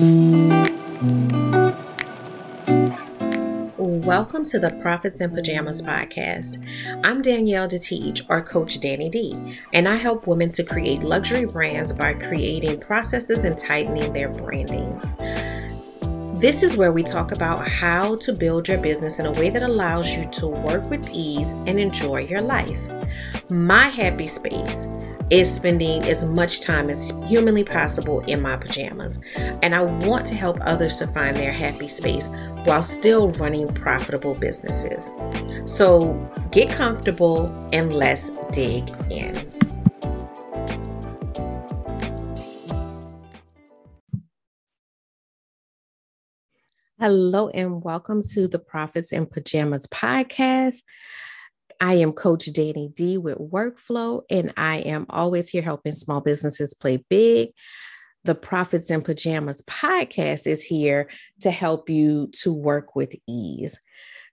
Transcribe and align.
Welcome 0.00 0.62
to 4.44 4.60
the 4.60 4.78
Profits 4.80 5.20
in 5.20 5.32
Pajamas 5.32 5.82
podcast. 5.82 6.64
I'm 7.04 7.20
Danielle 7.20 7.66
Detiege, 7.66 8.24
or 8.30 8.40
Coach 8.40 8.78
Danni 8.78 9.10
D, 9.10 9.58
and 9.72 9.88
I 9.88 9.96
help 9.96 10.28
women 10.28 10.52
to 10.52 10.62
create 10.62 11.02
luxury 11.02 11.46
brands 11.46 11.92
by 11.92 12.14
creating 12.14 12.78
processes 12.78 13.42
and 13.42 13.58
tightening 13.58 14.12
their 14.12 14.28
branding. 14.28 15.00
This 16.38 16.62
is 16.62 16.76
where 16.76 16.92
we 16.92 17.02
talk 17.02 17.32
about 17.32 17.66
how 17.66 18.14
to 18.18 18.32
build 18.32 18.68
your 18.68 18.78
business 18.78 19.18
in 19.18 19.26
a 19.26 19.32
way 19.32 19.50
that 19.50 19.64
allows 19.64 20.16
you 20.16 20.26
to 20.26 20.46
work 20.46 20.88
with 20.88 21.10
ease 21.10 21.50
and 21.66 21.80
enjoy 21.80 22.20
your 22.20 22.42
life. 22.42 22.80
My 23.50 23.88
happy 23.88 24.28
space 24.28 24.86
is 25.30 25.54
spending 25.54 26.02
as 26.04 26.24
much 26.24 26.60
time 26.62 26.88
as 26.88 27.12
humanly 27.26 27.62
possible 27.62 28.20
in 28.20 28.40
my 28.40 28.56
pajamas. 28.56 29.20
And 29.62 29.74
I 29.74 29.82
want 29.82 30.26
to 30.28 30.34
help 30.34 30.58
others 30.62 30.98
to 30.98 31.06
find 31.06 31.36
their 31.36 31.52
happy 31.52 31.88
space 31.88 32.28
while 32.64 32.82
still 32.82 33.30
running 33.32 33.68
profitable 33.74 34.34
businesses. 34.34 35.12
So 35.66 36.14
get 36.50 36.70
comfortable 36.70 37.46
and 37.72 37.92
let's 37.92 38.30
dig 38.52 38.88
in. 39.10 39.36
Hello, 46.98 47.48
and 47.50 47.84
welcome 47.84 48.22
to 48.32 48.48
the 48.48 48.58
Profits 48.58 49.12
in 49.12 49.26
Pajamas 49.26 49.86
podcast. 49.86 50.82
I 51.80 51.94
am 51.94 52.12
Coach 52.12 52.46
Danni 52.46 52.94
D 52.94 53.18
with 53.18 53.38
Workflow, 53.38 54.22
and 54.30 54.52
I 54.56 54.78
am 54.78 55.06
always 55.08 55.48
here 55.48 55.62
helping 55.62 55.94
small 55.94 56.20
businesses 56.20 56.74
play 56.74 57.04
big. 57.08 57.50
The 58.24 58.34
Profits 58.34 58.90
in 58.90 59.02
Pajamas 59.02 59.62
podcast 59.62 60.46
is 60.46 60.64
here 60.64 61.08
to 61.40 61.50
help 61.50 61.88
you 61.88 62.28
to 62.42 62.52
work 62.52 62.96
with 62.96 63.14
ease. 63.28 63.78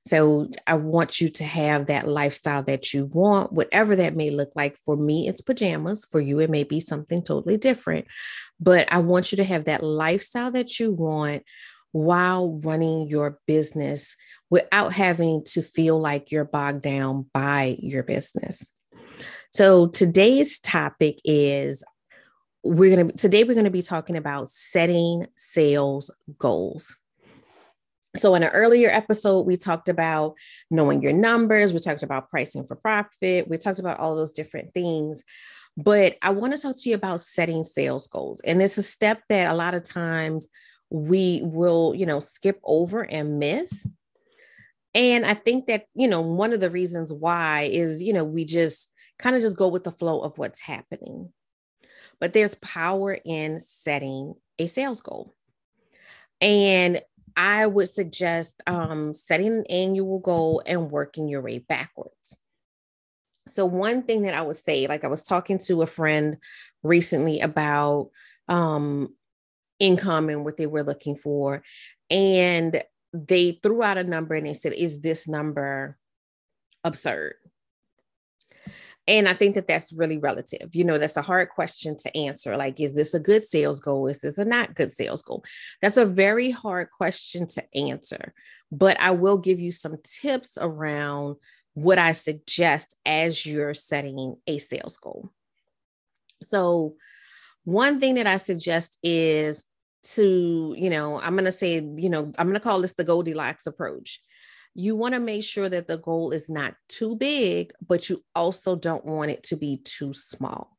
So 0.08 0.50
I 0.68 0.76
want 0.76 1.20
you 1.20 1.30
to 1.30 1.44
have 1.44 1.88
that 1.88 2.08
lifestyle 2.08 2.62
that 2.64 2.94
you 2.94 3.06
want, 3.06 3.52
whatever 3.52 3.96
that 3.96 4.16
may 4.16 4.30
look 4.30 4.52
like. 4.56 4.78
For 4.86 4.96
me, 4.96 5.28
it's 5.28 5.42
pajamas. 5.42 6.06
For 6.12 6.20
you, 6.20 6.40
it 6.40 6.50
may 6.50 6.64
be 6.64 6.80
something 6.80 7.24
totally 7.24 7.58
different. 7.58 8.06
But 8.60 8.92
I 8.92 9.00
want 9.00 9.32
you 9.32 9.38
to 9.38 9.44
have 9.44 9.66
that 9.66 9.84
lifestyle 9.84 10.52
that 10.52 10.80
you 10.80 10.92
want 10.92 11.44
while 11.96 12.60
running 12.66 13.08
your 13.08 13.40
business 13.48 14.18
without 14.50 14.92
having 14.92 15.42
to 15.46 15.62
feel 15.62 15.98
like 15.98 16.30
you're 16.30 16.44
bogged 16.44 16.82
down 16.82 17.26
by 17.34 17.78
your 17.80 18.04
business. 18.04 18.70
So 19.54 19.88
today's 19.88 20.60
topic 20.60 21.22
is 21.24 21.86
we're 22.66 22.94
going 22.94 23.12
to 23.12 23.16
today 23.16 23.46
we're 23.46 23.54
going 23.54 23.64
to 23.64 23.72
be 23.72 23.82
talking 23.82 24.18
about 24.18 24.50
setting 24.50 25.28
sales 25.38 26.14
goals. 26.38 26.94
So 28.18 28.36
in 28.36 28.44
an 28.44 28.50
earlier 28.50 28.90
episode 28.90 29.46
we 29.46 29.56
talked 29.56 29.88
about 29.88 30.36
knowing 30.70 31.02
your 31.02 31.14
numbers, 31.14 31.72
we 31.72 31.80
talked 31.80 32.04
about 32.04 32.30
pricing 32.30 32.66
for 32.66 32.76
profit, 32.76 33.48
we 33.48 33.58
talked 33.58 33.80
about 33.80 34.02
all 34.02 34.18
those 34.18 34.34
different 34.34 34.74
things. 34.74 35.24
But 35.78 36.18
I 36.22 36.32
want 36.32 36.54
to 36.54 36.62
talk 36.62 36.76
to 36.78 36.90
you 36.90 36.96
about 36.96 37.22
setting 37.22 37.64
sales 37.64 38.08
goals. 38.08 38.42
And 38.44 38.62
it's 38.62 38.78
a 38.78 38.84
step 38.84 39.22
that 39.30 39.50
a 39.50 39.56
lot 39.56 39.76
of 39.76 39.86
times 39.86 40.50
we 40.90 41.42
will, 41.44 41.94
you 41.96 42.06
know, 42.06 42.20
skip 42.20 42.60
over 42.64 43.02
and 43.02 43.40
miss. 43.40 43.88
And 44.94 45.26
I 45.26 45.34
think 45.34 45.68
that, 45.68 45.86
you 45.94 46.08
know, 46.08 46.22
one 46.22 46.54
of 46.54 46.62
the 46.62 46.70
reasons 46.70 47.12
why 47.12 47.70
is, 47.72 48.02
you 48.02 48.14
know, 48.14 48.24
we 48.24 48.46
just 48.46 48.92
kind 49.20 49.36
of 49.36 49.42
just 49.42 49.58
go 49.58 49.68
with 49.68 49.84
the 49.84 49.92
flow 49.92 50.22
of 50.22 50.38
what's 50.38 50.62
happening. 50.62 51.34
But 52.20 52.34
there's 52.34 52.56
power 52.56 53.18
in 53.26 53.60
setting 53.60 54.36
a 54.58 54.68
sales 54.68 55.02
goal. 55.02 55.34
And 56.40 57.02
I 57.36 57.68
would 57.68 57.90
suggest 57.90 58.62
um, 58.68 59.14
setting 59.14 59.48
an 59.48 59.66
annual 59.70 60.20
goal 60.20 60.62
and 60.66 60.90
working 60.90 61.28
your 61.28 61.42
way 61.42 61.60
backwards. 61.60 62.38
So, 63.48 63.66
one 63.66 64.04
thing 64.04 64.24
that 64.24 64.34
I 64.34 64.42
would 64.42 64.56
say, 64.56 64.88
like 64.88 65.04
I 65.04 65.08
was 65.08 65.24
talking 65.24 65.58
to 65.60 65.82
a 65.82 65.88
friend 65.88 66.38
recently 66.84 67.42
about 67.42 68.10
um, 68.48 69.14
income 69.80 70.30
and 70.30 70.46
what 70.46 70.58
they 70.58 70.68
were 70.68 70.84
looking 70.84 71.16
for. 71.16 71.64
And 72.10 72.84
they 73.14 73.60
threw 73.64 73.84
out 73.84 73.98
a 73.98 74.04
number 74.04 74.36
and 74.36 74.46
they 74.46 74.54
said, 74.54 74.74
Is 74.74 75.02
this 75.02 75.28
number 75.28 75.98
absurd? 76.84 77.36
And 79.08 79.30
I 79.30 79.34
think 79.34 79.54
that 79.54 79.68
that's 79.68 79.94
really 79.94 80.18
relative. 80.18 80.74
You 80.74 80.84
know, 80.84 80.98
that's 80.98 81.18
a 81.18 81.22
hard 81.22 81.50
question 81.50 81.96
to 81.98 82.18
answer. 82.18 82.58
Like, 82.58 82.80
is 82.80 82.96
this 82.96 83.14
a 83.14 83.20
good 83.20 83.44
sales 83.44 83.80
goal? 83.80 84.08
Is 84.08 84.20
this 84.20 84.40
a 84.40 84.46
not 84.46 84.74
good 84.74 84.92
sales 84.92 85.22
goal? 85.22 85.44
That's 85.82 85.98
a 85.98 86.06
very 86.06 86.50
hard 86.50 86.90
question 86.90 87.48
to 87.50 87.64
answer. 87.76 88.34
But 88.72 89.00
I 89.00 89.12
will 89.12 89.38
give 89.38 89.60
you 89.60 89.72
some 89.72 89.98
tips 90.04 90.58
around 90.60 91.36
what 91.76 92.00
I 92.00 92.14
suggest 92.14 92.96
as 93.06 93.46
you're 93.46 93.76
setting 93.76 94.38
a 94.48 94.58
sales 94.58 94.98
goal. 94.98 95.30
So, 96.42 96.96
one 97.66 98.00
thing 98.00 98.16
that 98.16 98.28
I 98.28 98.38
suggest 98.38 98.98
is 99.04 99.66
to, 100.14 100.76
you 100.78 100.90
know, 100.90 101.20
I'm 101.20 101.34
going 101.34 101.46
to 101.46 101.52
say, 101.52 101.76
you 101.76 102.10
know, 102.10 102.32
I'm 102.38 102.48
going 102.48 102.54
to 102.54 102.60
call 102.60 102.82
this 102.82 102.94
the 102.94 103.04
Goldilocks 103.04 103.68
approach. 103.68 104.22
You 104.76 104.96
want 104.96 105.14
to 105.16 105.20
make 105.20 105.44
sure 105.44 105.68
that 105.68 105.88
the 105.88 105.98
goal 105.98 106.32
is 106.32 106.50
not 106.50 106.76
too 106.90 107.16
big, 107.16 107.74
but 107.86 108.10
you 108.10 108.24
also 108.36 108.76
don't 108.76 109.06
want 109.06 109.32
it 109.32 109.44
to 109.44 109.56
be 109.56 109.78
too 109.84 110.14
small. 110.14 110.78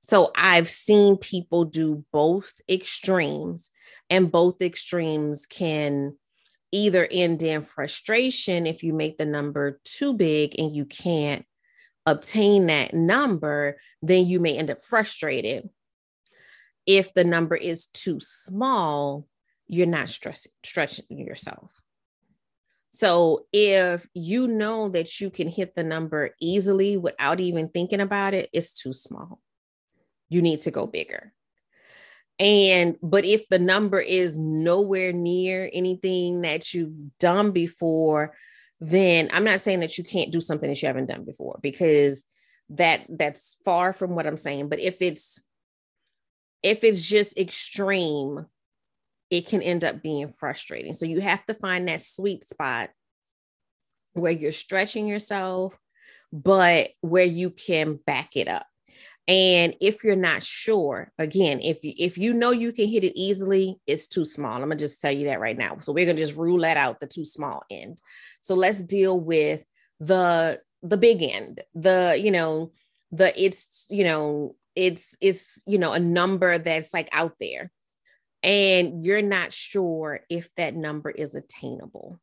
So 0.00 0.30
I've 0.36 0.68
seen 0.68 1.16
people 1.16 1.64
do 1.64 2.04
both 2.12 2.52
extremes, 2.68 3.70
and 4.08 4.30
both 4.30 4.62
extremes 4.62 5.46
can 5.46 6.16
either 6.70 7.08
end 7.10 7.42
in 7.42 7.62
frustration 7.62 8.66
if 8.66 8.84
you 8.84 8.92
make 8.92 9.18
the 9.18 9.24
number 9.24 9.80
too 9.84 10.12
big 10.12 10.54
and 10.58 10.74
you 10.76 10.84
can't 10.84 11.44
obtain 12.06 12.66
that 12.66 12.94
number, 12.94 13.78
then 14.02 14.26
you 14.26 14.38
may 14.38 14.56
end 14.56 14.70
up 14.70 14.84
frustrated 14.84 15.68
if 16.88 17.12
the 17.12 17.22
number 17.22 17.54
is 17.54 17.84
too 17.86 18.18
small, 18.18 19.28
you're 19.66 19.86
not 19.86 20.08
stressing, 20.08 20.52
stretching 20.64 21.04
yourself. 21.10 21.70
So 22.88 23.44
if 23.52 24.08
you 24.14 24.46
know 24.46 24.88
that 24.88 25.20
you 25.20 25.28
can 25.28 25.48
hit 25.48 25.74
the 25.74 25.84
number 25.84 26.30
easily 26.40 26.96
without 26.96 27.40
even 27.40 27.68
thinking 27.68 28.00
about 28.00 28.32
it, 28.32 28.48
it's 28.54 28.72
too 28.72 28.94
small. 28.94 29.38
You 30.30 30.40
need 30.40 30.60
to 30.60 30.70
go 30.70 30.86
bigger. 30.86 31.34
And 32.38 32.96
but 33.02 33.26
if 33.26 33.46
the 33.48 33.58
number 33.58 34.00
is 34.00 34.38
nowhere 34.38 35.12
near 35.12 35.68
anything 35.70 36.40
that 36.40 36.72
you've 36.72 36.96
done 37.18 37.50
before, 37.50 38.34
then 38.80 39.28
I'm 39.30 39.44
not 39.44 39.60
saying 39.60 39.80
that 39.80 39.98
you 39.98 40.04
can't 40.04 40.32
do 40.32 40.40
something 40.40 40.70
that 40.70 40.80
you 40.80 40.86
haven't 40.86 41.10
done 41.10 41.24
before 41.24 41.58
because 41.60 42.24
that 42.70 43.04
that's 43.10 43.58
far 43.62 43.92
from 43.92 44.14
what 44.14 44.26
I'm 44.26 44.38
saying. 44.38 44.70
But 44.70 44.80
if 44.80 45.02
it's 45.02 45.42
if 46.62 46.84
it's 46.84 47.06
just 47.06 47.38
extreme, 47.38 48.46
it 49.30 49.46
can 49.46 49.62
end 49.62 49.84
up 49.84 50.02
being 50.02 50.30
frustrating. 50.30 50.94
So 50.94 51.06
you 51.06 51.20
have 51.20 51.44
to 51.46 51.54
find 51.54 51.88
that 51.88 52.02
sweet 52.02 52.44
spot 52.44 52.90
where 54.14 54.32
you're 54.32 54.52
stretching 54.52 55.06
yourself, 55.06 55.78
but 56.32 56.90
where 57.00 57.24
you 57.24 57.50
can 57.50 57.98
back 58.06 58.36
it 58.36 58.48
up. 58.48 58.66
And 59.28 59.74
if 59.82 60.02
you're 60.02 60.16
not 60.16 60.42
sure, 60.42 61.12
again, 61.18 61.60
if 61.60 61.84
you, 61.84 61.92
if 61.98 62.16
you 62.16 62.32
know 62.32 62.50
you 62.50 62.72
can 62.72 62.88
hit 62.88 63.04
it 63.04 63.12
easily, 63.14 63.78
it's 63.86 64.08
too 64.08 64.24
small. 64.24 64.54
I'm 64.54 64.60
gonna 64.62 64.76
just 64.76 65.02
tell 65.02 65.12
you 65.12 65.26
that 65.26 65.38
right 65.38 65.56
now. 65.56 65.76
So 65.80 65.92
we're 65.92 66.06
gonna 66.06 66.18
just 66.18 66.36
rule 66.36 66.60
that 66.60 66.78
out, 66.78 66.98
the 66.98 67.06
too 67.06 67.26
small 67.26 67.62
end. 67.70 68.00
So 68.40 68.54
let's 68.54 68.80
deal 68.80 69.20
with 69.20 69.62
the 70.00 70.62
the 70.82 70.96
big 70.96 71.22
end, 71.22 71.60
the 71.74 72.18
you 72.18 72.30
know, 72.30 72.72
the 73.12 73.38
it's 73.40 73.84
you 73.90 74.04
know 74.04 74.56
it's 74.78 75.16
it's 75.20 75.60
you 75.66 75.76
know 75.76 75.92
a 75.92 75.98
number 75.98 76.56
that's 76.56 76.94
like 76.94 77.08
out 77.10 77.34
there. 77.40 77.72
And 78.44 79.04
you're 79.04 79.22
not 79.22 79.52
sure 79.52 80.20
if 80.30 80.54
that 80.54 80.76
number 80.76 81.10
is 81.10 81.34
attainable. 81.34 82.20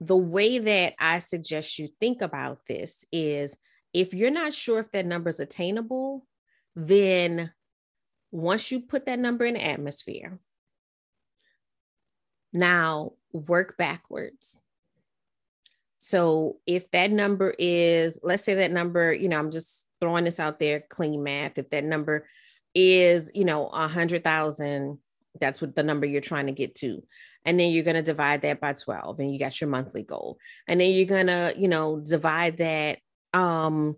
The 0.00 0.16
way 0.16 0.58
that 0.58 0.94
i 0.98 1.18
suggest 1.18 1.78
you 1.78 1.88
think 2.00 2.22
about 2.22 2.60
this 2.66 3.04
is 3.12 3.56
if 3.92 4.14
you're 4.14 4.30
not 4.30 4.54
sure 4.54 4.80
if 4.80 4.90
that 4.92 5.06
number 5.06 5.28
is 5.28 5.40
attainable 5.40 6.26
then 6.74 7.52
once 8.32 8.72
you 8.72 8.80
put 8.80 9.06
that 9.06 9.18
number 9.18 9.44
in 9.44 9.54
the 9.54 9.64
atmosphere 9.64 10.40
now 12.52 13.12
work 13.32 13.76
backwards. 13.76 14.58
So 15.98 16.58
if 16.66 16.90
that 16.90 17.10
number 17.10 17.54
is 17.58 18.18
let's 18.22 18.44
say 18.44 18.54
that 18.54 18.72
number 18.72 19.12
you 19.12 19.28
know 19.28 19.38
i'm 19.38 19.50
just 19.50 19.86
throwing 20.00 20.24
this 20.24 20.40
out 20.40 20.58
there, 20.58 20.84
clean 20.88 21.22
math. 21.22 21.58
If 21.58 21.70
that 21.70 21.84
number 21.84 22.26
is, 22.74 23.30
you 23.34 23.44
know, 23.44 23.66
a 23.68 23.88
hundred 23.88 24.24
thousand, 24.24 24.98
that's 25.40 25.60
what 25.60 25.74
the 25.74 25.82
number 25.82 26.06
you're 26.06 26.20
trying 26.20 26.46
to 26.46 26.52
get 26.52 26.74
to. 26.76 27.02
And 27.44 27.58
then 27.60 27.70
you're 27.72 27.84
going 27.84 27.96
to 27.96 28.02
divide 28.02 28.42
that 28.42 28.60
by 28.60 28.72
12 28.72 29.20
and 29.20 29.32
you 29.32 29.38
got 29.38 29.60
your 29.60 29.68
monthly 29.68 30.02
goal. 30.02 30.38
And 30.66 30.80
then 30.80 30.90
you're 30.90 31.06
going 31.06 31.26
to, 31.26 31.54
you 31.56 31.68
know, 31.68 32.00
divide 32.00 32.58
that. 32.58 32.98
Um, 33.32 33.96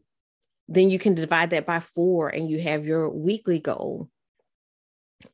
then 0.69 0.90
you 0.90 0.98
can 0.98 1.14
divide 1.14 1.50
that 1.50 1.66
by 1.66 1.81
four 1.81 2.28
and 2.28 2.50
you 2.50 2.60
have 2.60 2.87
your 2.87 3.08
weekly 3.08 3.60
goal. 3.60 4.10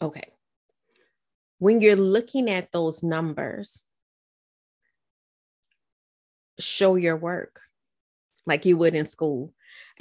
Okay. 0.00 0.24
when 1.58 1.80
you're 1.80 1.96
looking 1.96 2.50
at 2.50 2.72
those 2.72 3.02
numbers, 3.02 3.82
show 6.58 6.96
your 6.96 7.16
work 7.16 7.60
like 8.46 8.64
you 8.64 8.76
would 8.76 8.94
in 8.94 9.04
school. 9.04 9.52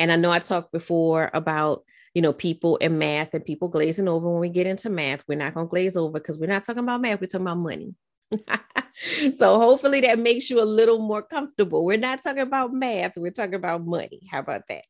And 0.02 0.12
I 0.12 0.16
know 0.16 0.32
I 0.32 0.40
talked 0.40 0.72
before 0.72 1.30
about, 1.32 1.84
you 2.16 2.24
know, 2.24 2.34
people 2.34 2.78
in 2.78 2.98
math 2.98 3.36
and 3.36 3.46
people 3.46 3.68
glazing 3.68 4.08
over 4.08 4.28
when 4.32 4.42
we 4.42 4.50
get 4.50 4.66
into 4.66 4.90
math. 4.90 5.24
We're 5.28 5.38
not 5.38 5.54
going 5.54 5.68
to 5.68 5.70
glaze 5.70 5.96
over 5.96 6.14
because 6.14 6.40
we're 6.40 6.48
not 6.48 6.64
talking 6.64 6.82
about 6.82 7.02
math, 7.02 7.22
we're 7.22 7.28
talking 7.28 7.46
about 7.46 7.60
money. 7.60 7.94
so 9.38 9.60
hopefully 9.60 10.02
that 10.02 10.18
makes 10.18 10.50
you 10.50 10.60
a 10.60 10.66
little 10.66 10.98
more 10.98 11.22
comfortable. 11.22 11.86
We're 11.86 12.00
not 12.00 12.24
talking 12.24 12.42
about 12.42 12.74
math, 12.74 13.16
we're 13.16 13.30
talking 13.30 13.54
about 13.54 13.86
money. 13.86 14.28
How 14.32 14.40
about 14.40 14.64
that? 14.70 14.86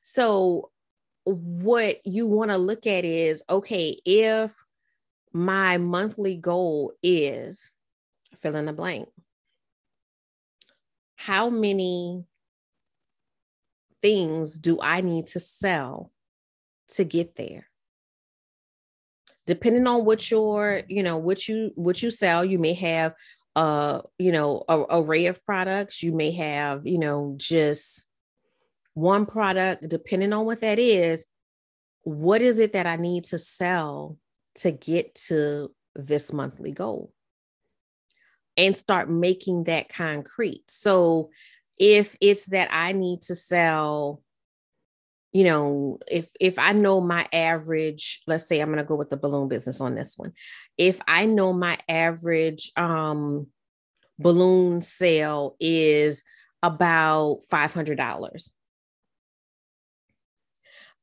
So 0.00 0.70
what 1.24 1.98
you 2.06 2.26
want 2.26 2.50
to 2.50 2.56
look 2.56 2.86
at 2.86 3.04
is 3.04 3.42
okay, 3.50 4.00
if 4.06 4.54
my 5.34 5.76
monthly 5.76 6.38
goal 6.38 6.94
is 7.02 7.72
fill 8.38 8.56
in 8.56 8.64
the 8.64 8.72
blank, 8.72 9.06
how 11.16 11.50
many 11.50 12.24
things 14.02 14.58
do 14.58 14.78
I 14.80 15.00
need 15.00 15.26
to 15.28 15.40
sell 15.40 16.10
to 16.94 17.04
get 17.04 17.36
there? 17.36 17.66
Depending 19.46 19.86
on 19.86 20.04
what 20.04 20.30
your, 20.30 20.82
you 20.88 21.02
know, 21.02 21.16
what 21.16 21.48
you 21.48 21.72
what 21.74 22.02
you 22.02 22.10
sell, 22.10 22.44
you 22.44 22.58
may 22.58 22.74
have 22.74 23.14
uh, 23.56 24.00
you 24.18 24.32
know, 24.32 24.64
a, 24.68 24.80
array 24.90 25.26
of 25.26 25.44
products. 25.44 26.02
You 26.02 26.12
may 26.12 26.30
have, 26.32 26.86
you 26.86 26.98
know, 26.98 27.34
just 27.36 28.06
one 28.94 29.26
product, 29.26 29.88
depending 29.88 30.32
on 30.32 30.44
what 30.46 30.60
that 30.60 30.78
is. 30.78 31.26
What 32.02 32.42
is 32.42 32.58
it 32.58 32.72
that 32.72 32.86
I 32.86 32.96
need 32.96 33.24
to 33.24 33.38
sell 33.38 34.16
to 34.56 34.70
get 34.70 35.14
to 35.26 35.72
this 35.94 36.32
monthly 36.32 36.72
goal? 36.72 37.12
And 38.56 38.76
start 38.76 39.10
making 39.10 39.64
that 39.64 39.88
concrete. 39.88 40.64
So 40.68 41.30
if 41.80 42.14
it's 42.20 42.46
that 42.46 42.68
I 42.70 42.92
need 42.92 43.22
to 43.22 43.34
sell, 43.34 44.22
you 45.32 45.44
know, 45.44 45.98
if 46.08 46.28
if 46.38 46.58
I 46.58 46.72
know 46.72 47.00
my 47.00 47.26
average, 47.32 48.22
let's 48.26 48.46
say 48.46 48.60
I'm 48.60 48.68
going 48.68 48.78
to 48.78 48.84
go 48.84 48.96
with 48.96 49.08
the 49.08 49.16
balloon 49.16 49.48
business 49.48 49.80
on 49.80 49.94
this 49.94 50.14
one. 50.18 50.32
If 50.76 51.00
I 51.08 51.24
know 51.24 51.54
my 51.54 51.78
average 51.88 52.70
um 52.76 53.46
balloon 54.18 54.82
sale 54.82 55.56
is 55.58 56.22
about 56.62 57.40
$500 57.50 58.50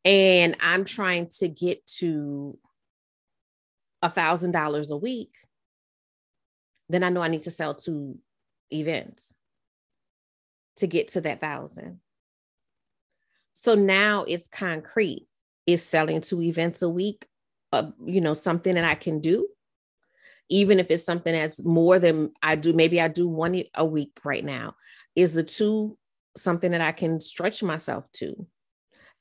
and 0.05 0.55
I'm 0.59 0.83
trying 0.85 1.29
to 1.39 1.47
get 1.47 1.85
to 1.97 2.59
a 4.03 4.09
thousand 4.11 4.51
dollars 4.51 4.91
a 4.91 4.97
week, 4.97 5.33
then 6.87 7.01
I 7.01 7.09
know 7.09 7.23
I 7.23 7.29
need 7.29 7.41
to 7.43 7.51
sell 7.51 7.73
two 7.73 8.19
events 8.71 9.33
to 10.77 10.87
get 10.87 11.09
to 11.09 11.21
that 11.21 11.41
thousand. 11.41 11.99
So 13.53 13.75
now 13.75 14.23
it's 14.27 14.47
concrete. 14.47 15.27
Is 15.65 15.83
selling 15.83 16.21
two 16.21 16.41
events 16.41 16.81
a 16.81 16.87
week, 16.87 17.25
uh, 17.73 17.91
you 18.05 18.21
know, 18.21 18.33
something 18.33 18.75
that 18.75 18.85
I 18.85 18.95
can 18.95 19.19
do? 19.19 19.47
Even 20.49 20.79
if 20.79 20.89
it's 20.89 21.03
something 21.03 21.33
that's 21.33 21.61
more 21.63 21.99
than 21.99 22.31
I 22.41 22.55
do, 22.55 22.71
maybe 22.71 23.01
I 23.01 23.09
do 23.09 23.27
one 23.27 23.61
a 23.73 23.85
week 23.85 24.17
right 24.23 24.45
now. 24.45 24.75
Is 25.15 25.33
the 25.33 25.43
two 25.43 25.97
something 26.37 26.71
that 26.71 26.79
I 26.79 26.93
can 26.93 27.19
stretch 27.19 27.61
myself 27.63 28.09
to? 28.13 28.47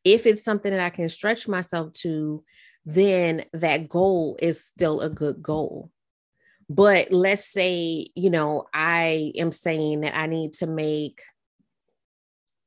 If 0.04 0.24
it's 0.24 0.44
something 0.44 0.70
that 0.70 0.84
I 0.84 0.90
can 0.90 1.08
stretch 1.08 1.48
myself 1.48 1.92
to, 1.94 2.44
then 2.84 3.46
that 3.52 3.88
goal 3.88 4.36
is 4.40 4.64
still 4.64 5.00
a 5.00 5.10
good 5.10 5.42
goal. 5.42 5.90
But 6.68 7.10
let's 7.10 7.44
say, 7.44 8.08
you 8.14 8.30
know, 8.30 8.66
I 8.72 9.32
am 9.36 9.50
saying 9.50 10.02
that 10.02 10.16
I 10.16 10.26
need 10.26 10.54
to 10.54 10.66
make 10.66 11.22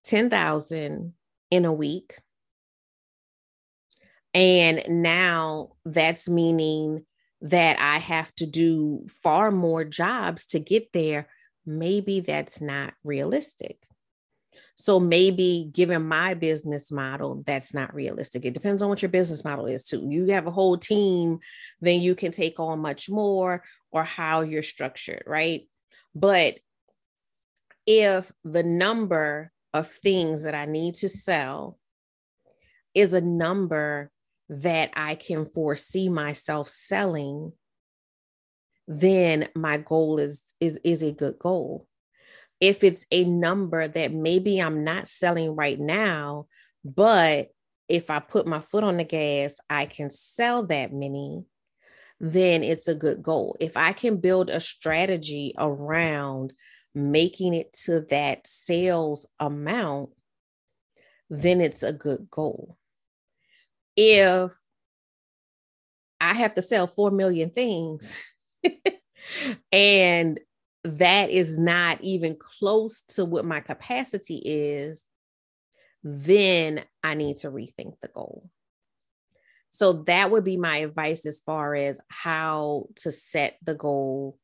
10,000 0.09 1.13
in 1.51 1.65
a 1.65 1.73
week. 1.73 2.17
And 4.33 4.83
now 4.87 5.73
that's 5.85 6.27
meaning 6.27 7.05
that 7.41 7.79
I 7.79 7.99
have 7.99 8.33
to 8.35 8.45
do 8.45 9.05
far 9.23 9.51
more 9.51 9.83
jobs 9.83 10.45
to 10.47 10.59
get 10.59 10.91
there. 10.93 11.27
Maybe 11.65 12.19
that's 12.19 12.59
not 12.59 12.93
realistic. 13.03 13.77
So 14.75 14.99
maybe 14.99 15.69
given 15.71 16.07
my 16.07 16.33
business 16.33 16.91
model, 16.91 17.43
that's 17.45 17.73
not 17.73 17.93
realistic. 17.93 18.45
It 18.45 18.53
depends 18.53 18.81
on 18.81 18.89
what 18.89 19.01
your 19.01 19.09
business 19.09 19.43
model 19.43 19.67
is 19.67 19.83
too. 19.83 20.07
You 20.09 20.27
have 20.27 20.47
a 20.47 20.51
whole 20.51 20.77
team, 20.77 21.39
then 21.81 22.01
you 22.01 22.15
can 22.15 22.31
take 22.31 22.59
on 22.59 22.79
much 22.79 23.09
more 23.09 23.63
or 23.91 24.03
how 24.03 24.41
you're 24.41 24.63
structured, 24.63 25.23
right? 25.27 25.67
But 26.15 26.59
if 27.85 28.31
the 28.43 28.63
number 28.63 29.51
of 29.73 29.87
things 29.87 30.43
that 30.43 30.55
I 30.55 30.65
need 30.65 30.95
to 30.95 31.09
sell 31.09 31.77
is 32.93 33.13
a 33.13 33.21
number 33.21 34.11
that 34.49 34.91
I 34.95 35.15
can 35.15 35.45
foresee 35.45 36.09
myself 36.09 36.69
selling, 36.69 37.53
then 38.87 39.49
my 39.55 39.77
goal 39.77 40.17
is 40.17 40.55
is 40.59 40.79
is 40.83 41.03
a 41.03 41.11
good 41.11 41.37
goal. 41.37 41.87
If 42.59 42.83
it's 42.83 43.05
a 43.11 43.23
number 43.23 43.87
that 43.87 44.11
maybe 44.11 44.59
I'm 44.59 44.83
not 44.83 45.07
selling 45.07 45.55
right 45.55 45.79
now, 45.79 46.47
but 46.83 47.49
if 47.87 48.09
I 48.09 48.19
put 48.19 48.47
my 48.47 48.59
foot 48.59 48.83
on 48.83 48.97
the 48.97 49.03
gas, 49.03 49.55
I 49.69 49.85
can 49.85 50.11
sell 50.11 50.65
that 50.67 50.91
many, 50.91 51.45
then 52.19 52.63
it's 52.63 52.87
a 52.87 52.95
good 52.95 53.23
goal. 53.23 53.55
If 53.59 53.77
I 53.77 53.93
can 53.93 54.17
build 54.17 54.49
a 54.49 54.59
strategy 54.59 55.53
around 55.57 56.53
making 56.93 57.53
it 57.53 57.73
to 57.85 58.01
that 58.09 58.47
sales 58.47 59.27
amount, 59.39 60.09
then 61.29 61.59
mm. 61.59 61.63
it's 61.63 61.83
a 61.83 61.93
good 61.93 62.29
goal. 62.29 62.77
If 63.95 64.51
I 66.21 66.33
have 66.33 66.55
to 66.55 66.61
sell 66.61 66.87
4 66.87 67.11
million 67.11 67.49
things 67.51 68.21
and 69.71 70.39
that 70.83 71.29
is 71.29 71.57
not 71.57 72.01
even 72.01 72.37
close 72.37 73.01
to 73.01 73.25
what 73.25 73.45
my 73.45 73.59
capacity 73.59 74.41
is, 74.43 75.05
then 76.03 76.83
I 77.03 77.13
need 77.13 77.37
to 77.37 77.51
rethink 77.51 77.95
the 78.01 78.07
goal. 78.07 78.49
So 79.69 79.93
that 80.03 80.31
would 80.31 80.43
be 80.43 80.57
my 80.57 80.77
advice 80.77 81.25
as 81.25 81.41
far 81.41 81.75
as 81.75 81.99
how 82.07 82.87
to 82.97 83.11
set 83.11 83.57
the 83.63 83.75
goal 83.75 84.37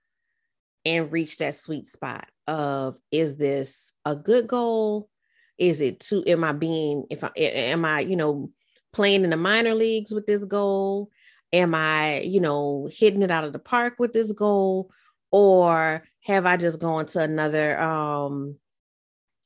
and 0.86 1.12
reach 1.12 1.38
that 1.38 1.56
sweet 1.56 1.88
spot 1.88 2.27
of 2.48 2.98
is 3.12 3.38
this 3.38 3.94
a 4.06 4.15
good 4.15 4.48
goal? 4.48 5.10
Is 5.58 5.82
it 5.82 6.00
too 6.00 6.24
am 6.27 6.44
I 6.44 6.51
being 6.51 7.06
if 7.10 7.24
I 7.24 7.32
am 7.38 7.86
I, 7.86 8.01
you 8.01 8.15
know, 8.15 8.51
playing 8.94 9.24
in 9.24 9.32
the 9.32 9.38
minor 9.38 9.74
leagues 9.74 10.13
with 10.13 10.25
this 10.25 10.46
goal? 10.46 11.10
Am 11.51 11.74
I, 11.74 12.22
you 12.22 12.39
know, 12.39 12.89
hitting 12.92 13.22
it 13.22 13.32
out 13.32 13.46
of 13.46 13.54
the 13.54 13.60
park 13.60 13.96
with 14.00 14.13
this 14.13 14.32
goal? 14.32 14.92
Or 15.32 16.04
have 16.24 16.46
I 16.46 16.58
just 16.58 16.80
gone 16.80 17.06
to 17.08 17.22
another 17.22 17.80
um 17.80 18.58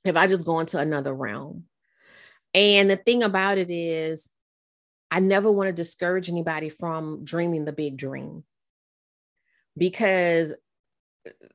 have 0.05 0.17
I 0.17 0.27
just 0.27 0.45
gone 0.45 0.65
to 0.67 0.79
another 0.79 1.13
realm? 1.13 1.65
And 2.53 2.89
the 2.89 2.97
thing 2.97 3.23
about 3.23 3.57
it 3.57 3.69
is 3.69 4.31
I 5.11 5.19
never 5.19 5.51
want 5.51 5.67
to 5.67 5.73
discourage 5.73 6.29
anybody 6.29 6.69
from 6.69 7.23
dreaming 7.23 7.65
the 7.65 7.71
big 7.71 7.97
dream 7.97 8.43
because 9.77 10.53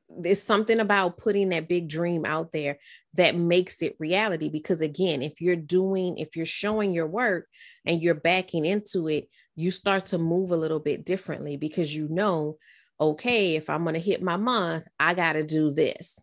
there's 0.09 0.41
something 0.41 0.79
about 0.79 1.17
putting 1.17 1.49
that 1.49 1.67
big 1.67 1.87
dream 1.87 2.25
out 2.25 2.51
there 2.51 2.77
that 3.13 3.35
makes 3.35 3.81
it 3.81 3.95
reality 3.99 4.49
because 4.49 4.81
again 4.81 5.21
if 5.21 5.41
you're 5.41 5.55
doing 5.55 6.17
if 6.17 6.35
you're 6.35 6.45
showing 6.45 6.93
your 6.93 7.07
work 7.07 7.47
and 7.85 8.01
you're 8.01 8.15
backing 8.15 8.65
into 8.65 9.07
it 9.07 9.29
you 9.55 9.71
start 9.71 10.05
to 10.05 10.17
move 10.17 10.51
a 10.51 10.57
little 10.57 10.79
bit 10.79 11.05
differently 11.05 11.57
because 11.57 11.93
you 11.93 12.07
know 12.09 12.57
okay 12.99 13.55
if 13.55 13.69
i'm 13.69 13.83
going 13.83 13.93
to 13.93 13.99
hit 13.99 14.21
my 14.21 14.37
month 14.37 14.87
i 14.99 15.13
got 15.13 15.33
to 15.33 15.43
do 15.43 15.71
this. 15.71 16.17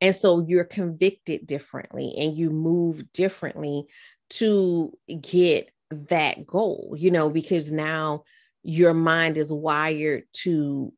And 0.00 0.14
so 0.14 0.44
you're 0.46 0.62
convicted 0.62 1.44
differently 1.44 2.14
and 2.16 2.36
you 2.36 2.50
move 2.50 3.12
differently 3.12 3.86
to 4.30 4.96
get 5.20 5.70
that 5.90 6.46
goal 6.46 6.94
you 6.96 7.10
know 7.10 7.30
because 7.30 7.72
now 7.72 8.22
your 8.62 8.92
mind 8.92 9.38
is 9.38 9.52
wired 9.52 10.24
to 10.32 10.92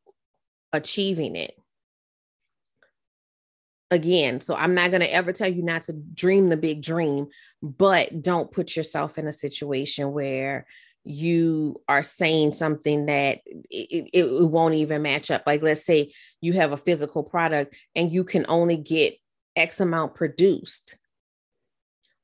achieving 0.73 1.35
it. 1.35 1.57
Again, 3.89 4.39
so 4.39 4.55
I'm 4.55 4.73
not 4.73 4.89
going 4.91 5.01
to 5.01 5.13
ever 5.13 5.33
tell 5.33 5.51
you 5.51 5.63
not 5.63 5.81
to 5.83 5.93
dream 5.93 6.47
the 6.47 6.55
big 6.55 6.81
dream, 6.81 7.27
but 7.61 8.21
don't 8.21 8.51
put 8.51 8.77
yourself 8.77 9.17
in 9.17 9.27
a 9.27 9.33
situation 9.33 10.13
where 10.13 10.65
you 11.03 11.81
are 11.89 12.03
saying 12.03 12.53
something 12.53 13.07
that 13.07 13.39
it, 13.69 14.09
it, 14.09 14.09
it, 14.13 14.49
won't 14.49 14.75
even 14.75 15.01
match 15.01 15.31
up. 15.31 15.43
Like, 15.45 15.61
let's 15.61 15.83
say 15.85 16.13
you 16.39 16.53
have 16.53 16.71
a 16.71 16.77
physical 16.77 17.23
product 17.23 17.75
and 17.95 18.13
you 18.13 18.23
can 18.23 18.45
only 18.47 18.77
get 18.77 19.15
X 19.55 19.79
amount 19.79 20.15
produced. 20.15 20.97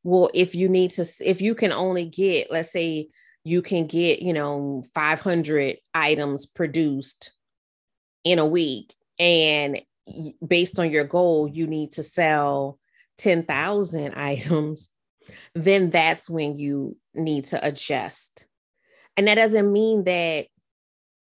Well, 0.03 0.29
if 0.33 0.55
you 0.55 0.69
need 0.69 0.91
to, 0.91 1.05
if 1.21 1.41
you 1.41 1.55
can 1.55 1.73
only 1.73 2.05
get, 2.05 2.51
let's 2.51 2.71
say 2.71 3.09
you 3.43 3.61
can 3.61 3.87
get, 3.87 4.21
you 4.21 4.33
know, 4.33 4.83
500 4.93 5.77
items 5.93 6.45
produced 6.45 7.31
in 8.31 8.39
a 8.39 8.45
week. 8.45 8.93
And 9.19 9.81
based 10.45 10.79
on 10.79 10.91
your 10.91 11.05
goal, 11.05 11.47
you 11.47 11.67
need 11.67 11.93
to 11.93 12.03
sell 12.03 12.79
10,000 13.19 14.13
items. 14.15 14.89
Then 15.53 15.89
that's 15.89 16.29
when 16.29 16.57
you 16.57 16.97
need 17.13 17.45
to 17.45 17.65
adjust. 17.65 18.45
And 19.15 19.27
that 19.27 19.35
doesn't 19.35 19.71
mean 19.71 20.03
that 20.05 20.47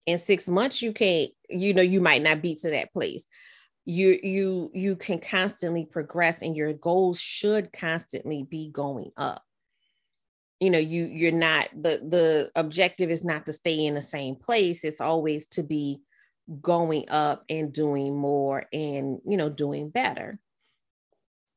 in 0.07 0.19
six 0.19 0.49
months 0.49 0.83
you 0.83 0.93
can't, 0.93 1.31
you 1.49 1.75
know, 1.75 1.83
you 1.83 2.00
might 2.00 2.23
not 2.23 2.43
be 2.43 2.55
to 2.57 2.71
that 2.71 2.93
place 2.93 3.26
you 3.87 4.19
you 4.21 4.71
you 4.75 4.97
can 4.97 5.21
constantly 5.21 5.87
progress 5.87 6.43
and 6.43 6.57
your 6.57 6.73
goals 6.73 7.21
should 7.21 7.73
constantly 7.73 8.43
be 8.43 8.69
going 8.69 9.12
up 9.17 9.45
you 10.59 10.71
know 10.71 10.79
you 10.79 11.07
you're 11.07 11.31
not 11.31 11.69
the 11.73 12.00
the 12.09 12.50
objective 12.57 13.11
is 13.11 13.25
not 13.25 13.47
to 13.47 13.53
stay 13.53 13.87
in 13.87 13.95
the 13.95 14.03
same 14.03 14.35
place 14.35 14.83
it's 14.83 15.00
always 15.00 15.47
to 15.47 15.62
be 15.62 16.00
going 16.61 17.09
up 17.09 17.45
and 17.49 17.73
doing 17.73 18.17
more 18.17 18.67
and 18.73 19.21
you 19.26 19.37
know 19.37 19.49
doing 19.49 19.91
better. 19.91 20.38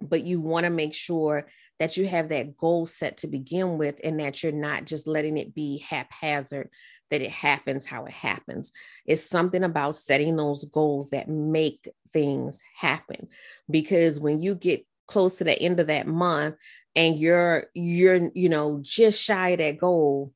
But 0.01 0.23
you 0.23 0.39
want 0.39 0.65
to 0.65 0.69
make 0.69 0.93
sure 0.93 1.47
that 1.77 1.97
you 1.97 2.07
have 2.07 2.29
that 2.29 2.57
goal 2.57 2.85
set 2.85 3.17
to 3.17 3.27
begin 3.27 3.77
with 3.77 3.99
and 4.03 4.19
that 4.19 4.41
you're 4.41 4.51
not 4.51 4.85
just 4.85 5.07
letting 5.07 5.37
it 5.37 5.53
be 5.53 5.79
haphazard 5.89 6.69
that 7.09 7.21
it 7.21 7.31
happens 7.31 7.85
how 7.85 8.05
it 8.05 8.13
happens. 8.13 8.71
It's 9.05 9.27
something 9.27 9.63
about 9.63 9.95
setting 9.95 10.35
those 10.35 10.65
goals 10.65 11.09
that 11.09 11.27
make 11.27 11.87
things 12.13 12.59
happen. 12.75 13.27
Because 13.69 14.19
when 14.19 14.39
you 14.39 14.55
get 14.55 14.85
close 15.07 15.35
to 15.35 15.43
the 15.43 15.59
end 15.59 15.79
of 15.79 15.87
that 15.87 16.07
month 16.07 16.55
and 16.95 17.17
you're 17.17 17.65
you're 17.73 18.29
you 18.35 18.47
know 18.47 18.79
just 18.81 19.21
shy 19.21 19.49
of 19.49 19.57
that 19.57 19.79
goal 19.79 20.31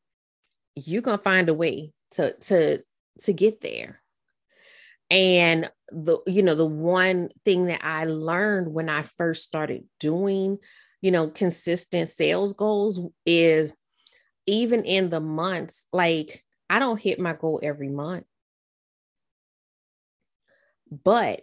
you're 0.76 1.04
to 1.04 1.18
find 1.18 1.48
a 1.48 1.54
way 1.54 1.94
to 2.10 2.34
to 2.40 2.82
to 3.22 3.34
get 3.34 3.62
there 3.62 4.02
and 5.14 5.72
the 5.92 6.18
you 6.26 6.42
know 6.42 6.56
the 6.56 6.66
one 6.66 7.30
thing 7.46 7.68
that 7.68 7.82
i 7.84 8.04
learned 8.04 8.74
when 8.74 8.90
i 8.90 9.04
first 9.04 9.44
started 9.44 9.86
doing 10.00 10.58
you 11.02 11.12
know 11.12 11.30
consistent 11.30 12.10
sales 12.10 12.54
goals 12.54 13.00
is 13.26 13.76
even 14.48 14.84
in 14.84 15.12
the 15.12 15.20
months 15.22 15.88
like 15.94 16.44
i 16.70 16.80
don't 16.80 17.00
hit 17.00 17.20
my 17.20 17.34
goal 17.34 17.60
every 17.64 17.90
month. 17.90 18.26
But 21.04 21.42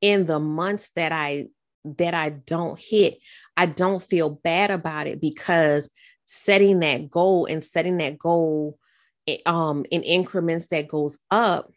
in 0.00 0.26
the 0.26 0.38
months 0.40 0.90
that 0.96 1.12
i 1.12 1.46
that 1.84 2.14
i 2.14 2.28
don't 2.30 2.78
hit 2.78 3.18
i 3.56 3.66
don't 3.66 4.02
feel 4.02 4.30
bad 4.30 4.70
about 4.70 5.06
it 5.06 5.20
because 5.20 5.90
setting 6.24 6.80
that 6.80 7.10
goal 7.10 7.46
and 7.46 7.64
setting 7.64 7.96
that 7.98 8.18
goal 8.18 8.78
eh, 9.26 9.38
um 9.46 9.84
in 9.90 10.02
increments 10.02 10.68
that 10.68 10.88
goes 10.88 11.18
up 11.30 11.72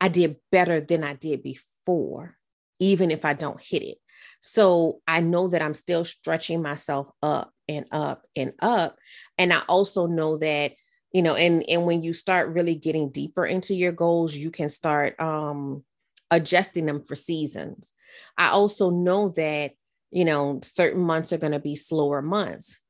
I 0.00 0.08
did 0.08 0.36
better 0.52 0.80
than 0.80 1.04
I 1.04 1.14
did 1.14 1.42
before, 1.42 2.36
even 2.78 3.10
if 3.10 3.24
I 3.24 3.32
don't 3.32 3.62
hit 3.62 3.82
it. 3.82 3.98
So 4.40 5.00
I 5.06 5.20
know 5.20 5.48
that 5.48 5.62
I'm 5.62 5.74
still 5.74 6.04
stretching 6.04 6.62
myself 6.62 7.08
up 7.22 7.52
and 7.68 7.86
up 7.90 8.22
and 8.34 8.52
up. 8.60 8.98
And 9.38 9.52
I 9.52 9.60
also 9.68 10.06
know 10.06 10.38
that, 10.38 10.72
you 11.12 11.22
know, 11.22 11.34
and 11.34 11.64
and 11.68 11.86
when 11.86 12.02
you 12.02 12.12
start 12.12 12.54
really 12.54 12.74
getting 12.74 13.10
deeper 13.10 13.46
into 13.46 13.74
your 13.74 13.92
goals, 13.92 14.34
you 14.34 14.50
can 14.50 14.68
start 14.68 15.18
um 15.20 15.84
adjusting 16.30 16.86
them 16.86 17.02
for 17.02 17.14
seasons. 17.14 17.92
I 18.36 18.48
also 18.48 18.90
know 18.90 19.28
that, 19.30 19.72
you 20.10 20.24
know, 20.24 20.60
certain 20.62 21.02
months 21.02 21.32
are 21.32 21.38
going 21.38 21.52
to 21.52 21.60
be 21.60 21.76
slower 21.76 22.20
months. 22.20 22.80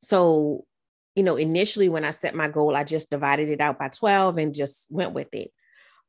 So, 0.00 0.66
you 1.14 1.22
know, 1.22 1.36
initially 1.36 1.88
when 1.88 2.04
I 2.04 2.10
set 2.10 2.34
my 2.34 2.48
goal, 2.48 2.76
I 2.76 2.84
just 2.84 3.10
divided 3.10 3.48
it 3.48 3.60
out 3.60 3.78
by 3.78 3.88
12 3.88 4.38
and 4.38 4.54
just 4.54 4.86
went 4.90 5.12
with 5.12 5.32
it 5.32 5.50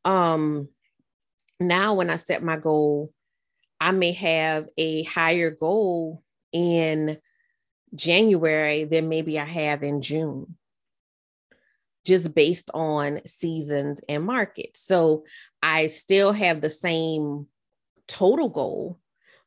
um 0.05 0.67
now 1.59 1.93
when 1.93 2.09
I 2.09 2.17
set 2.17 2.43
my 2.43 2.57
goal, 2.57 3.13
I 3.79 3.91
may 3.91 4.11
have 4.13 4.67
a 4.77 5.03
higher 5.03 5.51
goal 5.51 6.23
in 6.51 7.17
January 7.95 8.83
than 8.85 9.09
maybe 9.09 9.39
I 9.39 9.45
have 9.45 9.83
in 9.83 10.01
June, 10.01 10.57
just 12.05 12.33
based 12.33 12.69
on 12.73 13.21
seasons 13.25 14.01
and 14.09 14.23
markets. 14.23 14.81
So 14.81 15.25
I 15.61 15.87
still 15.87 16.31
have 16.31 16.61
the 16.61 16.69
same 16.69 17.47
total 18.07 18.49
goal, 18.49 18.99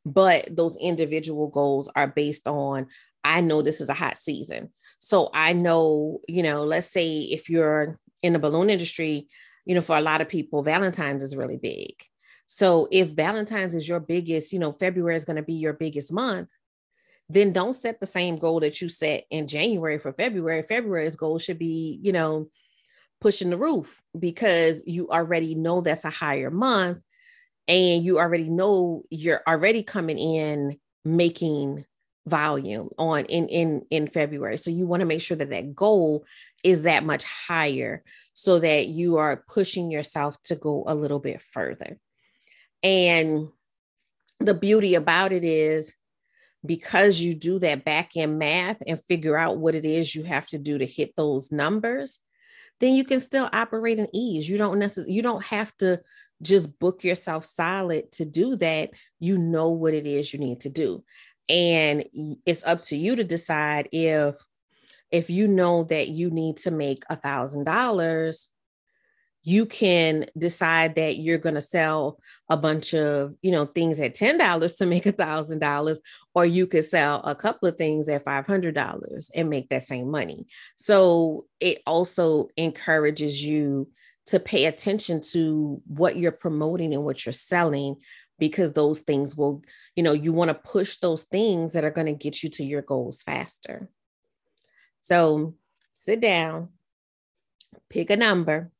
but 0.04 0.54
those 0.54 0.76
individual 0.76 1.48
goals 1.48 1.88
are 1.94 2.08
based 2.08 2.46
on 2.46 2.86
I 3.24 3.40
know 3.40 3.60
this 3.60 3.80
is 3.80 3.88
a 3.88 3.94
hot 3.94 4.18
season. 4.18 4.70
So 5.00 5.30
I 5.34 5.52
know, 5.52 6.20
you 6.28 6.44
know, 6.44 6.62
let's 6.62 6.86
say 6.86 7.22
if 7.22 7.50
you're 7.50 7.98
in 8.22 8.32
the 8.32 8.38
balloon 8.38 8.70
industry, 8.70 9.26
you 9.66 9.74
know, 9.74 9.82
for 9.82 9.96
a 9.96 10.00
lot 10.00 10.22
of 10.22 10.28
people, 10.28 10.62
Valentine's 10.62 11.22
is 11.22 11.36
really 11.36 11.58
big. 11.58 11.94
So 12.46 12.88
if 12.90 13.08
Valentine's 13.08 13.74
is 13.74 13.88
your 13.88 14.00
biggest, 14.00 14.52
you 14.52 14.58
know, 14.58 14.72
February 14.72 15.16
is 15.16 15.24
going 15.24 15.36
to 15.36 15.42
be 15.42 15.54
your 15.54 15.72
biggest 15.72 16.12
month, 16.12 16.48
then 17.28 17.52
don't 17.52 17.72
set 17.72 17.98
the 17.98 18.06
same 18.06 18.38
goal 18.38 18.60
that 18.60 18.80
you 18.80 18.88
set 18.88 19.24
in 19.30 19.48
January 19.48 19.98
for 19.98 20.12
February. 20.12 20.62
February's 20.62 21.16
goal 21.16 21.40
should 21.40 21.58
be, 21.58 21.98
you 22.00 22.12
know, 22.12 22.48
pushing 23.20 23.50
the 23.50 23.56
roof 23.56 24.00
because 24.16 24.82
you 24.86 25.08
already 25.08 25.56
know 25.56 25.80
that's 25.80 26.04
a 26.04 26.10
higher 26.10 26.50
month 26.50 26.98
and 27.66 28.04
you 28.04 28.18
already 28.18 28.48
know 28.48 29.02
you're 29.10 29.42
already 29.48 29.82
coming 29.82 30.18
in 30.18 30.78
making 31.04 31.84
volume 32.26 32.88
on 32.98 33.24
in 33.26 33.48
in 33.48 33.86
in 33.90 34.06
February. 34.06 34.58
So 34.58 34.70
you 34.70 34.86
want 34.86 35.00
to 35.00 35.06
make 35.06 35.20
sure 35.20 35.36
that 35.36 35.50
that 35.50 35.74
goal 35.74 36.24
is 36.64 36.82
that 36.82 37.04
much 37.04 37.24
higher 37.24 38.02
so 38.34 38.58
that 38.58 38.88
you 38.88 39.16
are 39.16 39.44
pushing 39.48 39.90
yourself 39.90 40.36
to 40.44 40.56
go 40.56 40.84
a 40.86 40.94
little 40.94 41.20
bit 41.20 41.40
further. 41.40 41.98
And 42.82 43.48
the 44.40 44.54
beauty 44.54 44.94
about 44.94 45.32
it 45.32 45.44
is 45.44 45.92
because 46.64 47.20
you 47.20 47.34
do 47.34 47.58
that 47.60 47.84
back 47.84 48.10
end 48.16 48.38
math 48.38 48.82
and 48.86 49.02
figure 49.04 49.36
out 49.36 49.58
what 49.58 49.76
it 49.76 49.84
is 49.84 50.14
you 50.14 50.24
have 50.24 50.48
to 50.48 50.58
do 50.58 50.78
to 50.78 50.86
hit 50.86 51.14
those 51.16 51.52
numbers, 51.52 52.18
then 52.80 52.92
you 52.92 53.04
can 53.04 53.20
still 53.20 53.48
operate 53.52 54.00
in 54.00 54.08
ease. 54.12 54.48
You 54.48 54.58
don't 54.58 54.80
necessarily 54.80 55.12
you 55.12 55.22
don't 55.22 55.44
have 55.44 55.76
to 55.78 56.00
just 56.42 56.78
book 56.80 57.04
yourself 57.04 57.44
solid 57.44 58.10
to 58.12 58.24
do 58.24 58.56
that. 58.56 58.90
You 59.20 59.38
know 59.38 59.70
what 59.70 59.94
it 59.94 60.06
is 60.06 60.32
you 60.32 60.40
need 60.40 60.60
to 60.60 60.68
do 60.68 61.04
and 61.48 62.04
it's 62.44 62.64
up 62.64 62.82
to 62.82 62.96
you 62.96 63.16
to 63.16 63.24
decide 63.24 63.88
if 63.92 64.36
if 65.10 65.30
you 65.30 65.46
know 65.46 65.84
that 65.84 66.08
you 66.08 66.30
need 66.30 66.56
to 66.58 66.70
make 66.70 67.04
a 67.08 67.16
thousand 67.16 67.64
dollars 67.64 68.48
you 69.46 69.64
can 69.64 70.26
decide 70.36 70.96
that 70.96 71.18
you're 71.18 71.38
going 71.38 71.54
to 71.54 71.60
sell 71.60 72.18
a 72.50 72.56
bunch 72.56 72.94
of 72.94 73.32
you 73.42 73.52
know 73.52 73.64
things 73.64 74.00
at 74.00 74.14
ten 74.14 74.36
dollars 74.36 74.74
to 74.74 74.84
make 74.84 75.06
a 75.06 75.12
thousand 75.12 75.60
dollars 75.60 76.00
or 76.34 76.44
you 76.44 76.66
could 76.66 76.84
sell 76.84 77.22
a 77.22 77.34
couple 77.34 77.68
of 77.68 77.76
things 77.76 78.08
at 78.08 78.24
five 78.24 78.44
hundred 78.44 78.74
dollars 78.74 79.30
and 79.34 79.48
make 79.48 79.68
that 79.68 79.84
same 79.84 80.10
money. 80.10 80.46
So 80.74 81.46
it 81.60 81.78
also 81.86 82.48
encourages 82.56 83.42
you 83.42 83.88
to 84.26 84.40
pay 84.40 84.64
attention 84.64 85.20
to 85.20 85.80
what 85.86 86.16
you're 86.16 86.32
promoting 86.32 86.92
and 86.92 87.04
what 87.04 87.24
you're 87.24 87.32
selling 87.32 87.94
because 88.38 88.72
those 88.72 89.00
things 89.00 89.36
will, 89.36 89.62
you 89.94 90.02
know, 90.02 90.12
you 90.12 90.32
want 90.32 90.48
to 90.48 90.54
push 90.54 90.98
those 90.98 91.24
things 91.24 91.72
that 91.72 91.84
are 91.84 91.90
going 91.90 92.06
to 92.06 92.12
get 92.12 92.42
you 92.42 92.50
to 92.50 92.64
your 92.64 92.82
goals 92.82 93.22
faster. 93.22 93.88
So 95.00 95.54
sit 95.94 96.20
down, 96.20 96.70
pick 97.88 98.10
a 98.10 98.16
number. 98.16 98.70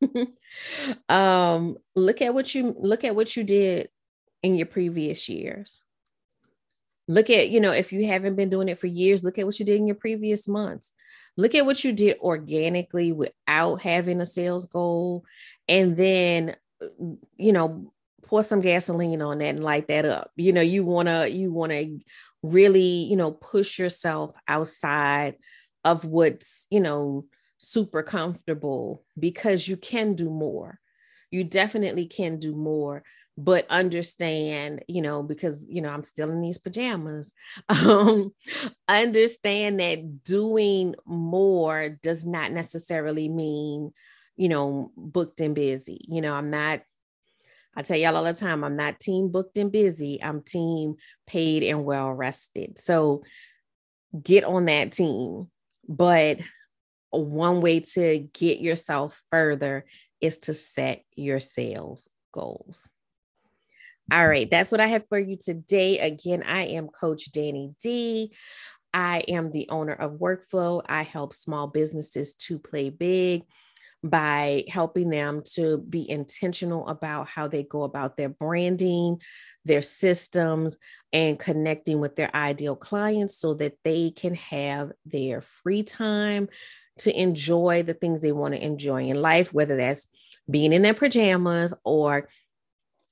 um, 1.08 1.76
look 1.94 2.22
at 2.22 2.34
what 2.34 2.54
you 2.54 2.74
look 2.78 3.04
at 3.04 3.16
what 3.16 3.36
you 3.36 3.44
did 3.44 3.88
in 4.42 4.54
your 4.54 4.66
previous 4.66 5.28
years. 5.28 5.80
Look 7.08 7.30
at, 7.30 7.50
you 7.50 7.60
know, 7.60 7.72
if 7.72 7.92
you 7.92 8.06
haven't 8.06 8.36
been 8.36 8.48
doing 8.48 8.68
it 8.68 8.78
for 8.78 8.86
years, 8.86 9.24
look 9.24 9.38
at 9.38 9.44
what 9.44 9.58
you 9.58 9.66
did 9.66 9.76
in 9.76 9.86
your 9.86 9.96
previous 9.96 10.46
months. 10.46 10.92
Look 11.36 11.54
at 11.54 11.66
what 11.66 11.82
you 11.82 11.92
did 11.92 12.18
organically 12.20 13.12
without 13.12 13.82
having 13.82 14.20
a 14.20 14.26
sales 14.26 14.66
goal. 14.66 15.24
And 15.68 15.96
then, 15.96 16.56
you 17.36 17.52
know, 17.52 17.91
pour 18.32 18.42
some 18.42 18.62
gasoline 18.62 19.20
on 19.20 19.38
that 19.38 19.56
and 19.56 19.62
light 19.62 19.88
that 19.88 20.06
up. 20.06 20.30
You 20.36 20.54
know, 20.54 20.62
you 20.62 20.84
want 20.84 21.08
to 21.08 21.30
you 21.30 21.52
want 21.52 21.70
to 21.72 21.98
really, 22.42 22.80
you 22.80 23.14
know, 23.14 23.32
push 23.32 23.78
yourself 23.78 24.34
outside 24.48 25.34
of 25.84 26.06
what's, 26.06 26.66
you 26.70 26.80
know, 26.80 27.26
super 27.58 28.02
comfortable 28.02 29.04
because 29.18 29.68
you 29.68 29.76
can 29.76 30.14
do 30.14 30.30
more. 30.30 30.78
You 31.30 31.44
definitely 31.44 32.06
can 32.06 32.38
do 32.38 32.54
more, 32.54 33.02
but 33.36 33.66
understand, 33.68 34.82
you 34.88 35.02
know, 35.02 35.22
because, 35.22 35.66
you 35.68 35.82
know, 35.82 35.90
I'm 35.90 36.02
still 36.02 36.30
in 36.30 36.40
these 36.40 36.58
pajamas. 36.58 37.34
Um, 37.68 38.32
understand 38.88 39.78
that 39.80 40.24
doing 40.24 40.94
more 41.04 41.90
does 41.90 42.24
not 42.24 42.50
necessarily 42.50 43.28
mean, 43.28 43.92
you 44.36 44.48
know, 44.48 44.90
booked 44.96 45.42
and 45.42 45.54
busy. 45.54 46.00
You 46.08 46.22
know, 46.22 46.32
I'm 46.32 46.48
not 46.50 46.80
I 47.76 47.82
tell 47.82 47.96
y'all 47.96 48.16
all 48.16 48.24
the 48.24 48.34
time, 48.34 48.64
I'm 48.64 48.76
not 48.76 49.00
team 49.00 49.30
booked 49.30 49.56
and 49.56 49.72
busy. 49.72 50.22
I'm 50.22 50.42
team 50.42 50.96
paid 51.26 51.62
and 51.62 51.84
well 51.84 52.12
rested. 52.12 52.78
So 52.78 53.22
get 54.22 54.44
on 54.44 54.66
that 54.66 54.92
team, 54.92 55.48
but 55.88 56.38
one 57.10 57.60
way 57.60 57.80
to 57.80 58.18
get 58.32 58.60
yourself 58.60 59.20
further 59.30 59.84
is 60.20 60.38
to 60.38 60.54
set 60.54 61.02
your 61.14 61.40
sales 61.40 62.08
goals. 62.32 62.88
All 64.12 64.26
right, 64.26 64.50
that's 64.50 64.72
what 64.72 64.80
I 64.80 64.88
have 64.88 65.04
for 65.08 65.18
you 65.18 65.36
today. 65.36 65.98
Again, 65.98 66.42
I 66.42 66.62
am 66.62 66.88
Coach 66.88 67.32
Danni 67.32 67.74
D. 67.82 68.32
I 68.92 69.20
am 69.28 69.50
the 69.50 69.68
owner 69.70 69.94
of 69.94 70.18
Workflow. 70.18 70.82
I 70.86 71.02
help 71.02 71.32
small 71.32 71.66
businesses 71.66 72.34
to 72.34 72.58
play 72.58 72.90
big 72.90 73.44
by 74.02 74.64
helping 74.68 75.10
them 75.10 75.42
to 75.54 75.78
be 75.78 76.08
intentional 76.08 76.88
about 76.88 77.28
how 77.28 77.46
they 77.46 77.62
go 77.62 77.84
about 77.84 78.16
their 78.16 78.28
branding, 78.28 79.20
their 79.64 79.82
systems, 79.82 80.76
and 81.12 81.38
connecting 81.38 82.00
with 82.00 82.16
their 82.16 82.34
ideal 82.34 82.74
clients 82.74 83.36
so 83.36 83.54
that 83.54 83.74
they 83.84 84.10
can 84.10 84.34
have 84.34 84.92
their 85.06 85.40
free 85.40 85.82
time 85.82 86.48
to 86.98 87.16
enjoy 87.18 87.82
the 87.82 87.94
things 87.94 88.20
they 88.20 88.32
want 88.32 88.54
to 88.54 88.64
enjoy 88.64 89.04
in 89.04 89.20
life, 89.20 89.52
whether 89.52 89.76
that's 89.76 90.08
being 90.50 90.72
in 90.72 90.82
their 90.82 90.94
pajamas 90.94 91.72
or 91.84 92.28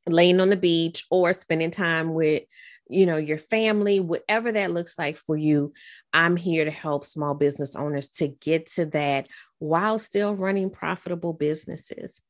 laying 0.06 0.40
on 0.40 0.50
the 0.50 0.56
beach 0.56 1.04
or 1.10 1.32
spending 1.32 1.70
time 1.70 2.14
with 2.14 2.42
you 2.88 3.06
know 3.06 3.16
your 3.16 3.38
family 3.38 4.00
whatever 4.00 4.50
that 4.50 4.72
looks 4.72 4.98
like 4.98 5.16
for 5.16 5.36
you 5.36 5.72
i'm 6.12 6.36
here 6.36 6.64
to 6.64 6.70
help 6.70 7.04
small 7.04 7.34
business 7.34 7.76
owners 7.76 8.08
to 8.08 8.26
get 8.26 8.66
to 8.66 8.86
that 8.86 9.28
while 9.60 9.98
still 9.98 10.34
running 10.34 10.70
profitable 10.70 11.32
businesses. 11.32 12.22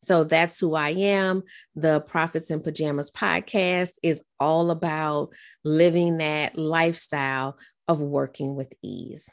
So 0.00 0.24
that's 0.24 0.58
who 0.58 0.74
i 0.74 0.90
am. 0.90 1.42
The 1.76 2.00
profits 2.00 2.50
in 2.50 2.60
pajamas 2.60 3.10
podcast 3.10 3.90
is 4.02 4.22
all 4.40 4.70
about 4.70 5.30
living 5.64 6.18
that 6.18 6.56
lifestyle 6.56 7.58
of 7.86 8.00
working 8.00 8.54
with 8.54 8.72
ease. 8.82 9.28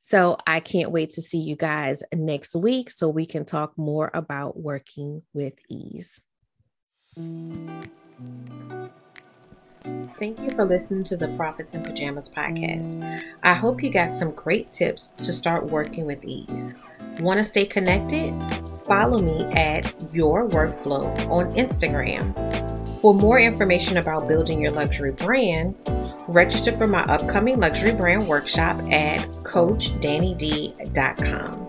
So 0.00 0.38
I 0.46 0.60
can't 0.60 0.90
wait 0.90 1.10
to 1.10 1.22
see 1.22 1.38
you 1.38 1.56
guys 1.56 2.02
next 2.12 2.56
week 2.56 2.90
so 2.90 3.08
we 3.08 3.26
can 3.26 3.44
talk 3.44 3.76
more 3.76 4.10
about 4.14 4.58
working 4.58 5.22
with 5.34 5.54
ease. 5.68 6.22
Thank 10.18 10.40
you 10.40 10.50
for 10.50 10.64
listening 10.64 11.04
to 11.04 11.16
the 11.16 11.28
Profits 11.28 11.74
in 11.74 11.84
Pajamas 11.84 12.28
podcast. 12.28 13.00
I 13.44 13.54
hope 13.54 13.84
you 13.84 13.90
got 13.90 14.10
some 14.10 14.32
great 14.32 14.72
tips 14.72 15.10
to 15.10 15.32
start 15.32 15.66
working 15.66 16.06
with 16.06 16.24
ease. 16.24 16.74
Want 17.20 17.38
to 17.38 17.44
stay 17.44 17.64
connected? 17.64 18.34
Follow 18.84 19.18
me 19.18 19.44
at 19.56 19.94
Your 20.12 20.48
Workflow 20.48 21.16
on 21.30 21.52
Instagram. 21.52 22.34
For 23.00 23.14
more 23.14 23.38
information 23.38 23.98
about 23.98 24.26
building 24.26 24.60
your 24.60 24.72
luxury 24.72 25.12
brand, 25.12 25.76
register 26.26 26.72
for 26.72 26.88
my 26.88 27.04
upcoming 27.04 27.60
luxury 27.60 27.92
brand 27.92 28.26
workshop 28.26 28.76
at 28.92 29.20
CoachDannyD.com. 29.44 31.67